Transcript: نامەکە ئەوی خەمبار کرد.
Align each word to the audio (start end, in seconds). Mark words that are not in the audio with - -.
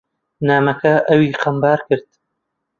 نامەکە 0.47 0.93
ئەوی 1.09 1.37
خەمبار 1.41 1.79
کرد. 1.87 2.09